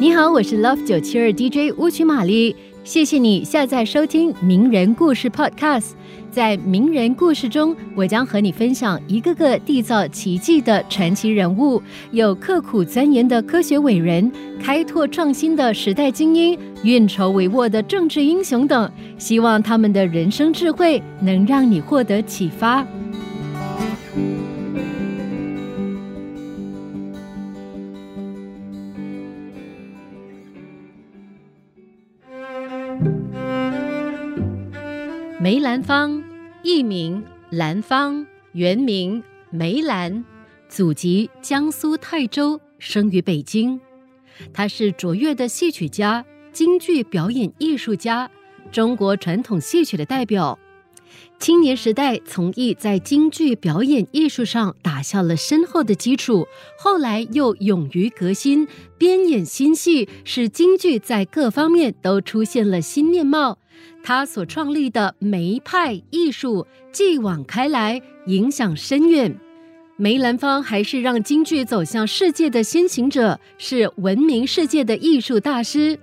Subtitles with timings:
[0.00, 5.90] 你好，我是 Love 九七二 DJ 乌曲玛丽，谢谢你下载收听名人故事 Podcast。
[6.32, 11.80] 在名人故事中，我将和你分享一个个缔造奇迹的传奇人物，
[12.12, 18.90] 有刻苦钻研的科学伟人，开拓创新的时代精英，运筹帷幄的政治英雄等。
[19.18, 22.86] 希望他们的人生智慧能让你获得启发。
[35.50, 36.22] 梅兰芳，
[36.62, 40.24] 艺名兰芳，原名梅兰，
[40.68, 43.80] 祖籍江苏泰州，生于北京。
[44.52, 48.30] 他是卓越的戏曲家、京剧表演艺术家，
[48.70, 50.56] 中国传统戏曲的代表。
[51.40, 56.46] 青年时代从艺在京剧表演艺术上打下了深厚的基础，
[56.78, 63.56] 后来又勇于革新，编演新戏，使京剧在各方面都出现了新面貌。
[64.02, 69.34] 他所创立的梅派艺术继往开来，影响深远。
[69.96, 75.98] 梅兰芳还是让京剧走向世界的先行者，是闻名世界的艺术大师。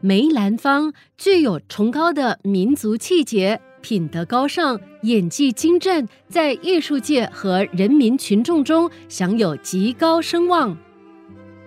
[0.00, 10.74] 梅兰芳具有崇高的民族气节，品德高尚，演技精湛，在艺术界和人民群众中享有极高声望。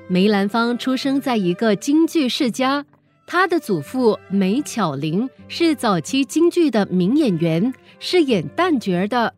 [0.07, 2.83] 梅兰芳出生在一个京剧世家。
[3.27, 9.31] 他的祖父梅巧玲是早期京剧的名演员，饰演旦角的；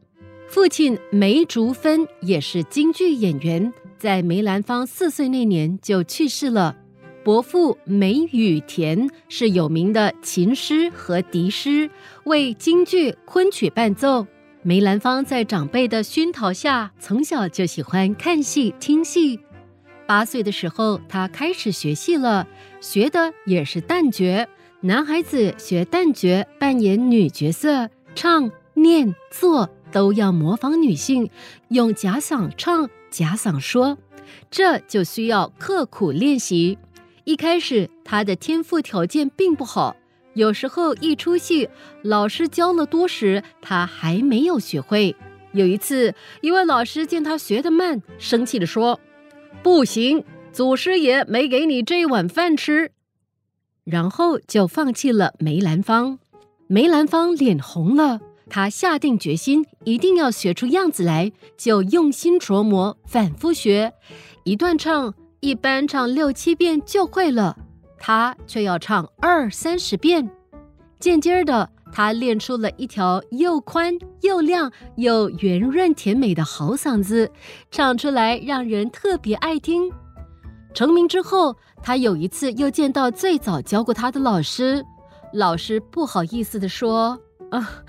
[0.47, 6.77] 父亲梅竹芬也是京剧演员，在梅兰芳四岁那年就去世了。
[7.23, 11.89] 伯父梅雨田是有名的琴师和笛师，
[12.23, 14.25] 为京剧昆曲伴奏。
[14.61, 19.39] 梅兰芳在长辈的熏陶下，从小就喜欢看戏听戏。
[20.05, 22.47] 八岁的时候，他开始学戏了，
[22.81, 24.47] 学的也是旦角。
[24.81, 31.29] 男孩子学旦角，扮演女角色，唱、念、做都要模仿女性，
[31.67, 33.97] 用假嗓唱、假嗓说，
[34.49, 36.77] 这就需要刻苦练习。
[37.29, 39.95] 一开始，他的天赋条件并不好，
[40.33, 41.69] 有时候一出戏，
[42.01, 45.15] 老师教了多时，他还没有学会。
[45.51, 48.99] 有一次，一位老师见他学得慢，生气地说。
[49.61, 52.93] 不行，祖师爷没给你这碗饭吃，
[53.83, 56.17] 然后就放弃了梅兰芳。
[56.65, 63.93] 梅兰芳脸红了，他下定决心一定要学出样子来，就用心琢磨，反复学。
[64.45, 67.57] 一段唱，一般唱六七遍就会了，
[67.97, 70.29] 他却要唱二三十遍。
[70.99, 77.31] 渐渐的，他练出了一条又宽又亮又圆润甜美的好嗓子，
[77.71, 79.89] 唱出来让人特别爱听。
[80.73, 84.85] 成名之后，他有一次又见到最早教过他的老师，
[85.33, 87.17] 老师不好意思地说
[87.49, 87.81] ：“啊，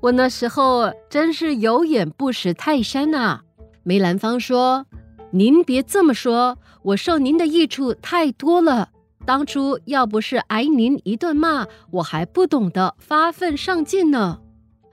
[0.00, 3.40] 我那时候真是有眼不识泰山呐。”
[3.82, 4.86] 梅兰芳说
[5.32, 8.90] ：“您别这么说，我受您的益处太多了。”
[9.24, 14.40] 当初要不是挨您一顿骂，我还不懂得发奋上进呢。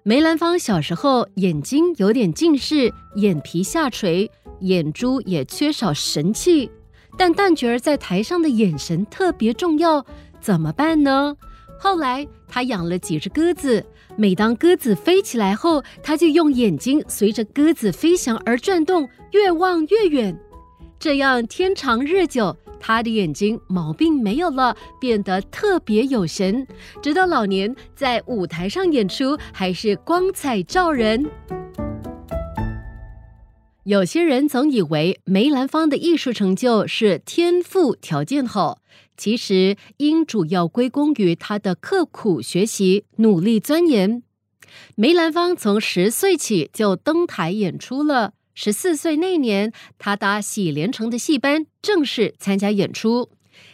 [0.03, 4.29] 梅兰芳小时候眼睛有点近视，眼皮下垂，
[4.59, 6.72] 眼珠也缺少神气。
[7.17, 10.05] 但旦角儿在台上的眼神特别重要，
[10.39, 11.35] 怎么办呢？
[11.79, 13.83] 后来他养了几只鸽子，
[14.19, 20.38] 每当鸽子飞起来后，他就用眼睛随着鸽子飞翔而转动，越望越远。
[21.00, 22.53] 这样天长日久。
[22.81, 26.68] 他的眼睛毛病没有了，变得特别有神，
[27.02, 31.25] 直到老年在舞台上演出还是光彩照人。
[33.84, 38.79] 有些人总以为梅兰芳的艺术成就是天赋条件好，
[39.19, 44.24] 其实应主要归功于他的刻苦学习、努力钻研。
[44.96, 48.31] 梅兰芳从十岁起就登台演出了。
[48.53, 53.29] 十四岁那年，他搭喜连城的戏班，正式参加演出。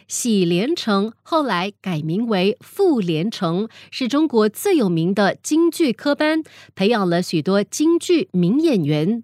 [0.08, 6.42] 喜连城后来改名为傅连城，是中国最有名的京剧科班，
[6.74, 9.22] 培养了许多京剧名演员。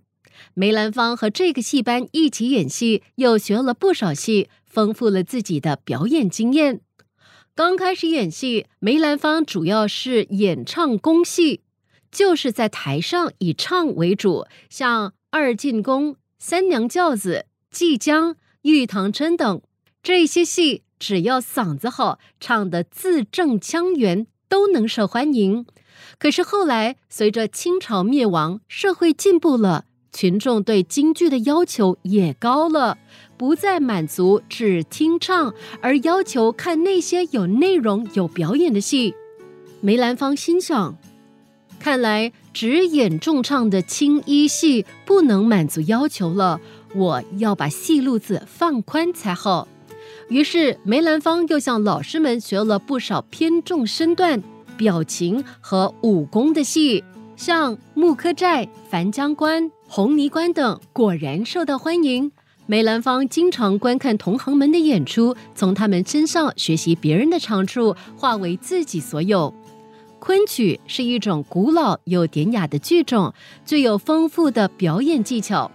[0.54, 6.80] 梅兰芳和这个戏班一起演戏，又学了不少戏，丰富了自己的表演经验。
[7.54, 11.60] 刚开始演戏，梅兰芳主要是演唱宫戏，
[12.10, 15.12] 就是在台上以唱为主，像。
[15.34, 19.62] 二进宫、三娘教子、季江、玉堂春等
[20.02, 25.64] 这些戏，只要嗓子好，唱的字正腔圆，都能受欢迎。
[26.18, 32.98] 可是后来，随着清朝灭亡，社会进步了，群众对京剧的要求也高了，
[33.42, 39.16] 不再满足只听唱，而要求看那些有内容、有表演的戏。
[39.80, 40.96] 梅兰芳心想：
[41.80, 46.60] 看来只演重唱的青衣戏不能满足要求了，
[46.94, 49.66] 我要把戏路子放宽才好。
[50.28, 54.40] 于是梅兰芳又向老师们学了不少偏重身段、
[54.76, 57.02] 表情和武功的戏，
[57.34, 59.64] 像《木柯寨》《樊江关》。
[59.88, 62.30] 红泥关等果然受到欢迎。
[62.72, 69.52] 梅兰芳经常观看同行们的演出，从他们身上学习别人的长处，化为自己所有。
[70.18, 73.34] 昆曲是一种古老又典雅的剧种，
[73.66, 75.70] 具有丰富的表演技巧。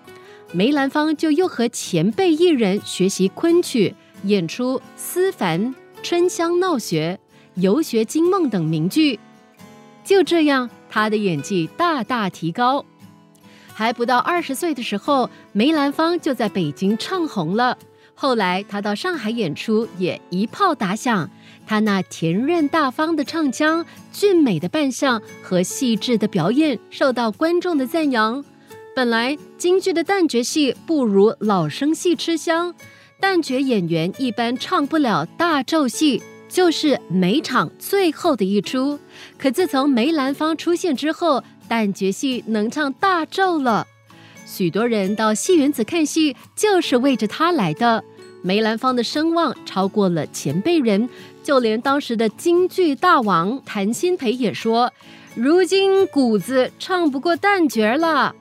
[0.51, 5.61] 梅兰芳就又和前辈艺人学习昆曲，演出《思凡》
[6.01, 7.19] 《春香闹学》
[7.61, 9.19] 《游学惊梦》等名剧。
[10.03, 12.83] 就这样，他的演技大大提高。
[13.77, 17.77] 还不到二十岁的时候，梅兰芳就在北京唱红了。
[18.15, 21.29] 后来他到上海演出，也一炮打响。
[21.67, 28.43] 他那甜润大方的唱腔、俊美的扮相和细致的表演，受到观众的赞扬。
[28.95, 32.73] 本来京剧的旦角戏不如老生戏吃香，
[33.21, 38.99] 旦角演员一般唱不了大咒戏，就是每场最后的一出。
[39.37, 43.85] 可自从梅兰芳出现之后，旦角戏能唱大咒了，
[44.45, 48.03] 许多人到戏园子看戏就是为着他来的。
[48.41, 51.09] 梅兰芳的声望超过了前辈人，
[51.43, 54.93] 就连当时的京剧大王谭鑫培也说
[55.35, 58.35] ：“如今谷子唱不过旦角了。”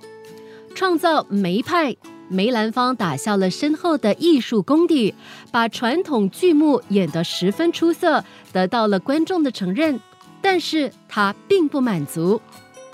[0.76, 1.96] 创造梅派，
[2.28, 5.14] 梅兰芳打下了深厚的艺术功底，
[5.50, 9.98] 把传统剧目演得十分出色，得到了观众的承认。
[10.42, 12.40] 但是他并不满足。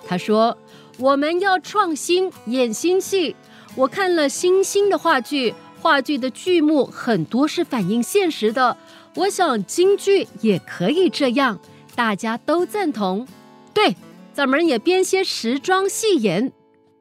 [0.06, 0.56] 他说
[0.98, 3.34] ：“我们要创新，演新戏。
[3.74, 8.76] 我看了新兴的话剧，话剧的剧目很多是反映现实的。
[9.14, 11.60] 我想京剧也可以这样，
[11.94, 13.26] 大家都赞同。
[13.72, 13.96] 对，
[14.34, 16.52] 咱们也编些时装戏演。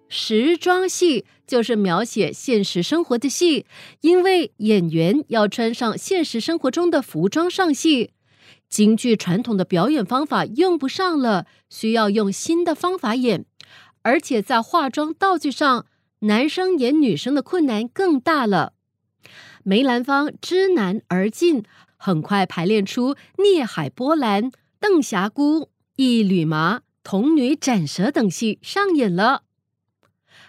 [0.07, 3.65] 时装戏就是描写现实生活的戏，
[4.01, 8.11] 因为演员要穿上现实生活中的服装上戏。”
[8.71, 13.45] 京剧传统的表演方法用不上了，需要用新的方法演，
[14.01, 15.85] 而且在化妆道具上，
[16.19, 18.71] 男生演女生的困难更大了。
[19.63, 21.63] 梅兰芳知难而进，
[21.97, 23.13] 很快排练出
[23.43, 24.45] 《孽海波澜》
[24.79, 25.59] 《邓霞姑》
[25.97, 29.43] 《一缕麻》《童女斩蛇》等戏上演了，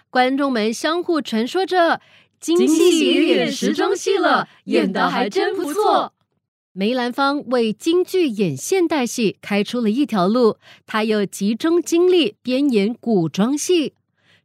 [0.09, 1.99] 观众们相互传说着
[2.39, 6.13] ：“京戏也演时装戏了，演的还真不错。”
[6.75, 13.93] 梅兰芳为京剧演现代戏开出了一条路，他又集中精力编演古装戏。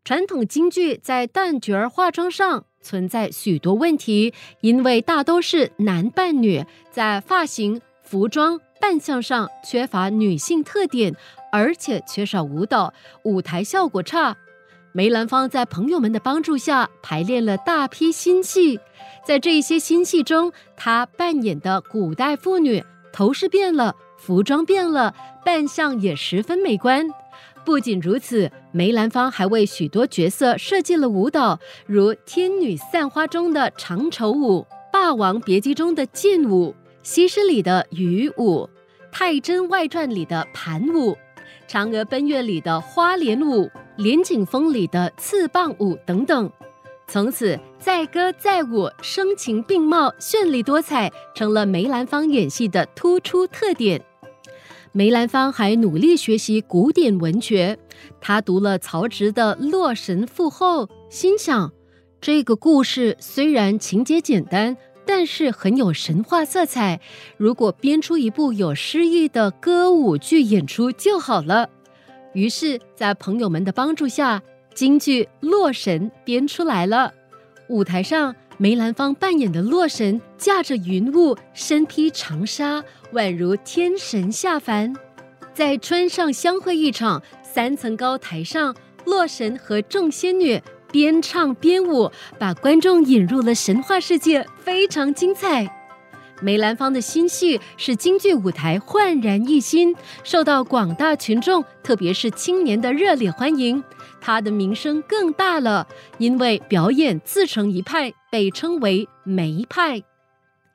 [0.05, 11.17] 传统京剧在旦角儿化妆上存在许多问题，因为大都是男扮女，在发型、服装、扮相上缺乏女性特点，
[11.51, 12.93] 而且缺少舞蹈，
[13.25, 14.37] 舞台效果差。
[14.93, 18.81] 梅兰芳在朋友们的帮助下排练了大批新戏。
[19.25, 22.83] 在这些新戏中，她扮演的古代妇女
[23.13, 25.15] 头饰变了，服装变了，
[25.45, 27.07] 扮相也十分美观。
[27.65, 36.71] 不仅如此，梅兰芳还为许多角色设计了舞蹈，如《天女散花》中的长绸舞，《霸王别姬》中的剑舞，
[37.03, 38.63] 《西施》里的鱼舞，
[39.13, 41.13] 《太真外传》里的盘舞，
[41.69, 43.67] 《嫦娥奔月》里的花脸舞，
[43.99, 46.49] 《连锦风》里的刺棒舞等等。
[47.09, 54.01] 从此，载歌载舞、声情并茂、绚丽多彩，成了梅兰芳演戏的突出特点。
[54.93, 57.77] 梅兰芳还努力学习古典文学，
[58.21, 61.73] 他读了曹植的《洛神赋》后，心想：
[62.21, 67.01] 这个故事虽然情节简单，但是很有神话色彩。
[67.37, 71.71] 如果编出一部有诗意的歌舞剧演出就好了。
[72.33, 74.43] 于是，在朋友们的帮助下。
[74.75, 77.13] 京剧《洛神》编出来了，
[77.69, 84.95] 舞台上梅兰芳扮演的洛神驾着云雾，身披长纱，宛如天神下凡。
[85.53, 95.78] 在川上相会一场，三层高台上，洛神和众仙女边唱边舞，把观众引入了神话世界，非常精彩。
[96.41, 103.83] 梅兰芳的新戏使京剧舞台焕然一新，受到广大群众，特别是青年的热烈欢迎。
[104.21, 105.87] 他的名声更大了，
[106.19, 110.03] 因为表演自成一派，被称为梅派。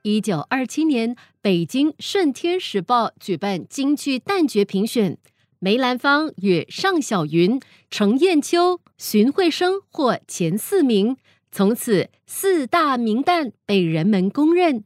[0.02, 5.18] 一九二七年，北京《顺天时报》举办京剧旦角评选，
[5.60, 11.16] 梅兰芳与尚小云、程砚秋、荀慧生获前四名，
[11.52, 14.84] 从此四大名旦被人们公认。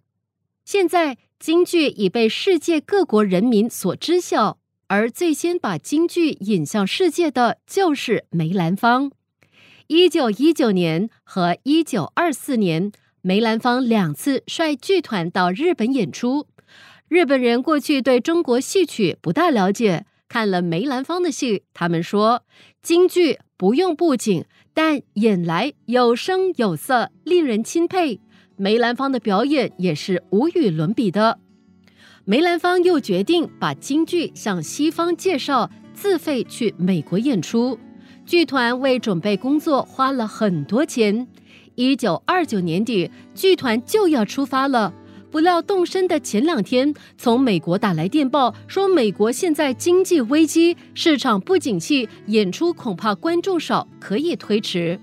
[0.67, 4.57] 现在京剧已被世界各国人民所知晓，
[4.87, 9.09] 而最先把京剧引向世界的就是梅兰芳。
[9.87, 16.47] 一九一九年和一九二四年，梅兰芳两次率剧团到日本演出。
[17.07, 20.05] 日本人过去对中国戏曲不大了解。
[20.27, 22.43] 看了梅兰芳的戏，他们说
[22.81, 24.43] 京剧不用布景，
[24.73, 28.19] 但演来有声有色，令人钦佩。
[28.59, 31.39] 梅兰芳的表演也是无与伦比的。
[32.25, 37.77] 梅兰芳又决定把京剧向西方介绍，自费去美国演出。
[38.25, 41.27] 剧团为准备工作花了很多钱。
[41.75, 44.91] 一九二九年底，剧团就要出发了。
[45.29, 54.99] 不料动身的前两天，从美国打来电报，说美国现在经济危机，市场不景气，演出恐怕观众少，可以推迟。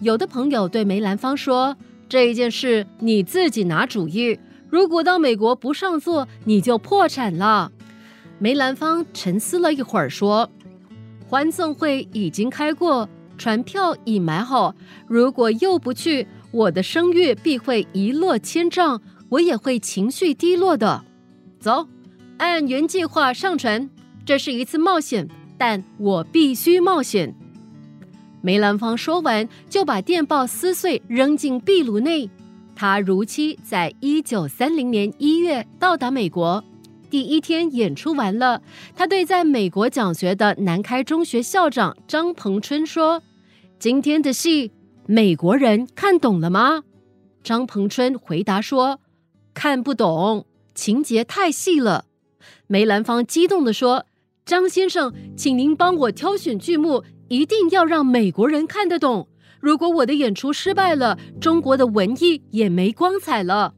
[0.00, 1.76] 有的朋友对梅兰芳说
[2.14, 4.38] ：“这一件事你自己拿主意，
[4.70, 7.72] 如果到美国不上座，你就破产了。”
[8.38, 10.48] 梅兰芳沉思了一会儿，说
[11.26, 14.76] ：“欢送会已经开过，船票已买好，
[15.08, 21.04] 如果又不去，我的声誉必会一落千丈。”我也会情绪低落的。
[21.58, 21.88] 走，
[22.38, 23.90] 按原计划上船。
[24.24, 25.28] 这是一次冒险，
[25.58, 27.34] 但我必须冒险。
[28.44, 32.28] 梅兰芳说完，就把电报撕碎，扔进壁炉内。
[32.76, 36.62] 他如期在一九三零年一月到达美国。
[37.08, 38.60] 第一天演出完了，
[38.94, 43.22] 他对在美国讲学的南开中学校长张鹏春说
[43.80, 44.72] ：“今天的戏，
[45.06, 46.82] 美国人看懂了吗？”
[47.42, 49.00] 张鹏春回答说。
[49.54, 52.04] 看不懂，情节太细了。
[52.66, 54.04] 梅兰芳激动地说
[54.44, 57.04] ：“张先生，请您帮我挑选剧目，
[57.34, 59.28] 一定要让美国人看得懂。
[59.60, 63.74] 如果我的演出失败了，中国的文艺也没光彩了。”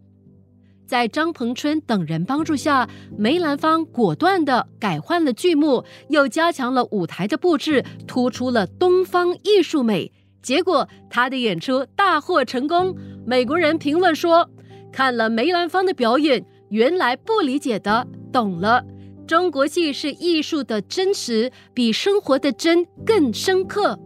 [0.86, 10.12] 在张鹏春等人帮助下，梅兰芳果断地改换了剧目，又加强了舞台的布置，突出了东方艺术美。
[10.42, 12.94] 结果，他的演出大获成功。
[13.24, 14.48] 美国人评论说。
[14.92, 18.82] 看了梅兰芳的表演，原来不理解的懂了。
[19.26, 23.98] 中国戏是艺术的真实，比生活的真更深刻。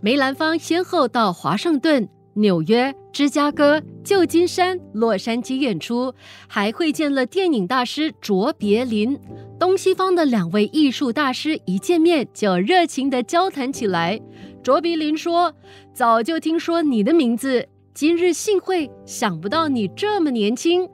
[0.00, 6.12] 梅兰芳先后到华盛顿、纽约、芝加哥、旧金山、洛杉矶演出，
[6.48, 9.16] 还会见了电影大师卓别林。
[9.58, 14.20] 东西方的两位艺术大师一见面就热情地交谈起来。
[14.64, 15.54] 卓别林说
[15.94, 20.88] ：“早就听说你的名字。”今日幸会，想不到你这么年轻。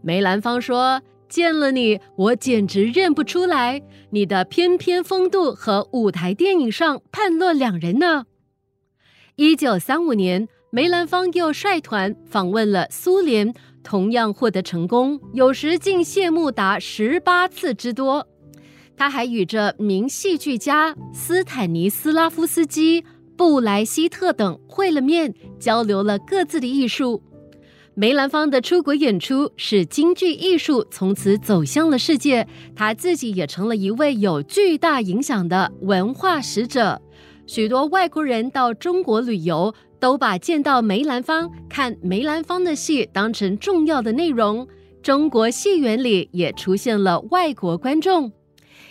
[0.00, 8.26] 梅兰芳说：“见了你，我简直认不出来，你的翩翩风度和舞台电影上判若两人呢。”
[9.36, 13.54] 一九三五年，梅兰芳又率团访问了苏联，
[13.84, 18.26] 同样获得成功，有时竟谢幕达十八次之多。
[18.96, 23.04] 他还与着名戏剧家斯坦尼斯拉夫斯基。
[23.36, 27.22] 布莱希特等会了面，交流了各自的艺术。
[28.00, 37.02] 梅兰芳的出国演出使京剧艺术从此走向了世界，他自己也成了一位有巨大影响的文化使者。
[37.48, 44.68] 许多外国人到中国旅游，都把见到梅兰芳、看梅兰芳的戏当成重要的内容。
[45.02, 48.30] 中国戏园里也出现了外国观众。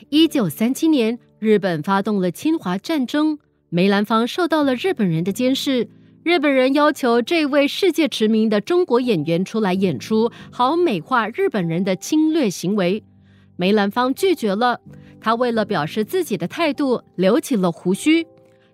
[0.10, 3.40] 一九三七年，日本发动了侵华战争。
[3.70, 5.88] 梅兰芳受到了日本人的监视，
[6.27, 13.01] 日本人要求这位世界驰名的中国演员出来演出，好美化日本人的侵略行为。
[13.55, 14.81] 梅兰芳拒绝了，
[15.22, 18.27] 他为了表示自己的态度，留起了胡须，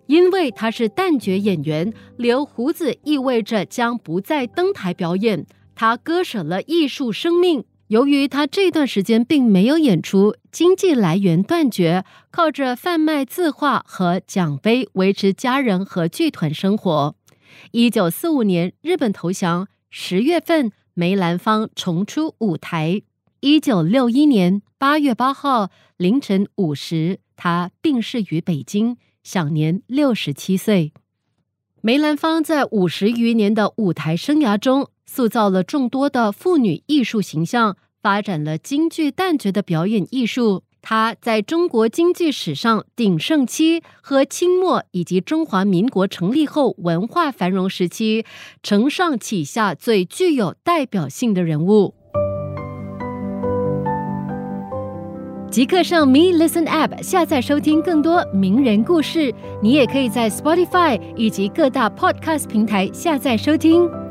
[0.08, 5.46] 因为他是旦角演员，留胡子意味着将不再登台表演，
[5.76, 7.64] 他割舍了艺术生命。
[7.90, 17.16] 由于他这段时间并没有演出，经济来源断绝，靠着贩卖字画和奖杯维持家人和剧团生活。
[17.72, 23.02] 一九四五年，日本投降，十月份，梅兰芳重出舞台。
[23.40, 30.94] 一九六一年八月八号凌晨五时，他病逝于北京，享年六十七岁。
[31.82, 37.78] 梅兰芳在五十余年的舞台生涯中，塑造了众多的妇女艺术形象。
[38.02, 48.26] 发展了京剧旦角的表演艺术，他在中国经济史上鼎盛期和清末以及中华民国成立后文化繁荣时期，
[48.62, 51.96] 承上启下最具有代表性的人物。
[55.50, 59.34] 即刻上 Me Listen App 下载收听更多名人故事。
[59.62, 64.03] 你也可以在 Spotify 以及各大 Podcast 平台下载收听。